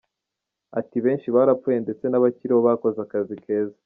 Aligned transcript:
Ati 0.79 0.97
“Benshi 1.05 1.27
barapfuye 1.35 1.77
ndetse 1.85 2.05
n’abakiriho 2.07 2.59
bakoze 2.67 2.97
akazi 3.05 3.35
keza. 3.43 3.77